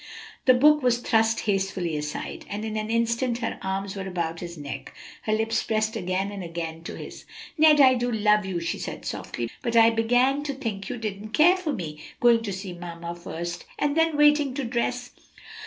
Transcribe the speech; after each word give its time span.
The 0.45 0.55
book 0.55 0.81
was 0.81 0.97
thrust 0.97 1.41
hastily 1.41 1.95
aside, 1.95 2.43
and 2.49 2.65
in 2.65 2.75
an 2.75 2.89
instant 2.89 3.37
her 3.37 3.59
arms 3.61 3.95
were 3.95 4.07
about 4.07 4.39
his 4.39 4.57
neck, 4.57 4.95
her 5.25 5.31
lips 5.31 5.61
pressed 5.61 5.95
again 5.95 6.31
and 6.31 6.43
again 6.43 6.81
to 6.85 6.95
his. 6.97 7.23
"O 7.23 7.25
Ned, 7.59 7.79
I 7.79 7.93
do 7.93 8.11
love 8.11 8.43
you!" 8.43 8.59
she 8.59 8.79
said 8.79 9.05
softly, 9.05 9.47
"but 9.61 9.75
I 9.75 9.91
began 9.91 10.41
to 10.45 10.55
think 10.55 10.89
you 10.89 10.97
didn't 10.97 11.33
care 11.33 11.55
for 11.55 11.71
me 11.71 12.01
going 12.19 12.41
to 12.41 12.51
see 12.51 12.73
mamma 12.73 13.13
first, 13.13 13.65
and 13.77 13.95
then 13.95 14.17
waiting 14.17 14.55
to 14.55 14.63
dress." 14.63 15.11